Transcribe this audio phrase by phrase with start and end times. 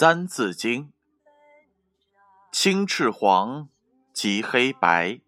[0.00, 0.94] 三字经：
[2.50, 3.68] 青赤黄，
[4.14, 5.20] 及黑白，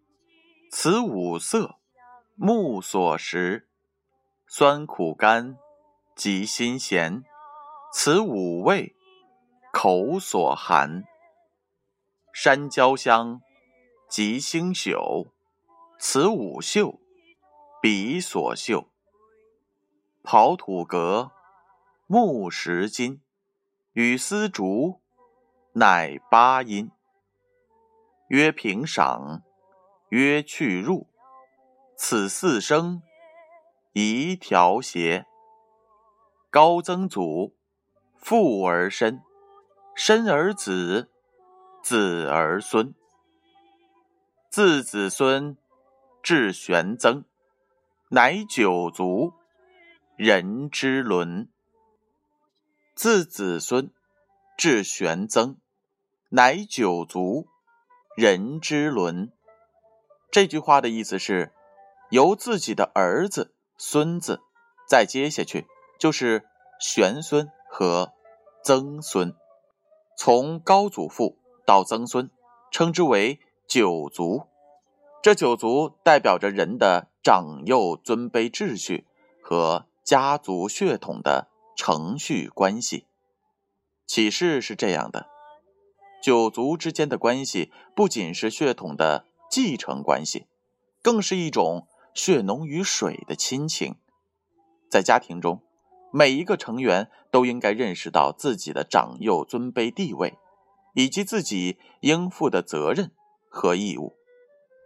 [0.71, 1.75] 此五色，
[2.36, 3.66] 目所识；
[4.46, 5.58] 酸苦甘，
[6.16, 7.22] 及辛咸，
[7.93, 8.96] 此五味，
[9.75, 11.04] 口所含。
[12.32, 13.43] 山椒香，
[14.08, 15.35] 及星宿，
[15.99, 16.99] 此五嗅，
[17.82, 18.89] 鼻所嗅。
[20.22, 21.30] 刨土革，
[22.07, 23.21] 木石金。
[23.95, 25.03] 与丝竹，
[25.75, 26.91] 乃八音。
[28.29, 29.43] 曰平赏，
[30.09, 31.09] 曰去入，
[31.95, 33.03] 此四声，
[33.92, 35.27] 宜调谐。
[36.48, 37.55] 高曾祖，
[38.16, 39.20] 父而身，
[39.94, 41.11] 身而子，
[41.83, 42.94] 子而孙，
[44.48, 45.59] 自子孙
[46.22, 47.27] 至玄曾，
[48.09, 49.34] 乃九族，
[50.16, 51.50] 人之伦。
[52.94, 53.90] 自子孙
[54.56, 55.56] 至玄曾，
[56.28, 57.48] 乃九族，
[58.14, 59.32] 人之伦。
[60.30, 61.52] 这句话的意思是，
[62.10, 64.42] 由自己的儿子、孙子，
[64.86, 65.66] 再接下去
[65.98, 66.44] 就是
[66.78, 68.12] 玄孙和
[68.62, 69.34] 曾孙，
[70.16, 72.30] 从高祖父到曾孙，
[72.70, 74.42] 称之为九族。
[75.22, 79.06] 这九族代表着人的长幼尊卑秩序
[79.42, 81.48] 和家族血统的。
[81.75, 83.06] 程序关系，
[84.06, 85.28] 启示是这样的：
[86.23, 90.47] 九族之间的关系不仅是血统的继承关系，
[91.03, 93.97] 更是一种血浓于水的亲情。
[94.89, 95.62] 在家庭中，
[96.12, 100.38] 每一个成员都应该认识到自己的长幼尊卑地位，
[100.94, 103.11] 以及自己应负的责任
[103.49, 104.15] 和义务，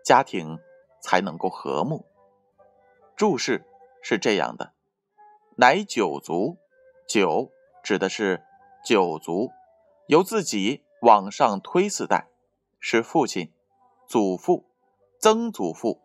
[0.04, 0.58] 家庭
[1.02, 2.06] 才能够和睦。
[3.16, 3.66] 注释
[4.00, 4.72] 是这样的：
[5.56, 6.58] 乃九族。
[7.06, 7.50] 九
[7.82, 8.44] 指的是
[8.84, 9.50] 九族，
[10.06, 12.28] 由自己往上推四代，
[12.80, 13.52] 是父亲、
[14.06, 14.64] 祖父、
[15.20, 16.00] 曾祖父、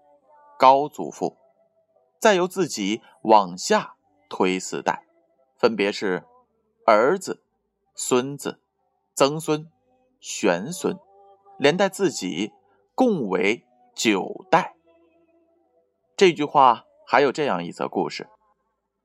[0.59, 1.37] 高祖父，
[2.19, 3.95] 再由自己往下
[4.29, 5.05] 推四代，
[5.57, 6.23] 分别是
[6.85, 7.43] 儿子、
[7.95, 8.61] 孙子、
[9.15, 9.69] 曾孙、
[10.19, 10.99] 玄孙，
[11.57, 12.53] 连带自己，
[12.93, 14.75] 共为九代。
[16.15, 18.29] 这句话还有这样一则故事。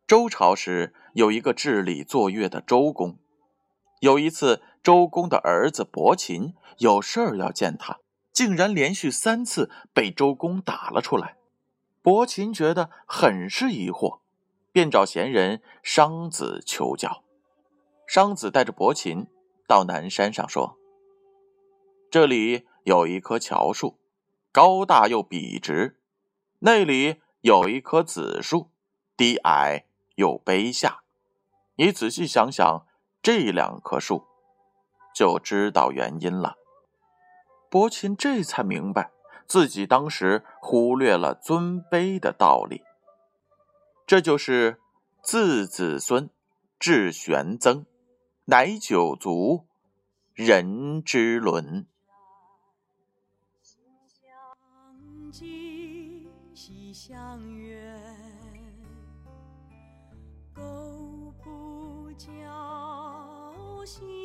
[0.07, 3.19] 周朝时有一个治理作乐的周公，
[3.99, 7.99] 有一次周公的儿子伯禽有事儿要见他，
[8.33, 11.37] 竟然连续三次被周公打了出来。
[12.03, 14.21] 伯禽觉得很是疑惑，
[14.71, 17.25] 便找贤人商子求教。
[18.07, 19.27] 商子带着伯禽
[19.67, 20.79] 到南山上说
[22.09, 23.99] ：“这里有一棵乔树，
[24.53, 25.97] 高大又笔直；
[26.61, 28.71] 那里有一棵紫树，
[29.17, 29.86] 低矮。”
[30.17, 31.03] 又卑下，
[31.77, 32.87] 你仔细想想
[33.23, 34.27] 这两棵树，
[35.15, 36.57] 就知道原因了。
[37.71, 39.11] 伯禽这才明白
[39.47, 42.83] 自己当时忽略了尊卑的道理。
[44.07, 44.81] 这就是
[45.23, 46.31] 自子孙
[46.79, 47.87] 至玄曾，
[48.45, 49.67] 乃九族，
[50.33, 51.87] 人之伦。
[56.55, 58.56] 心乃
[60.57, 60.63] 狗
[61.45, 62.25] 不叫
[63.85, 64.16] 醒。